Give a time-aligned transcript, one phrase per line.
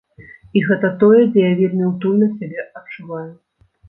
[0.59, 3.27] І гэта тое, дзе я вельмі утульна сябе адчуваю.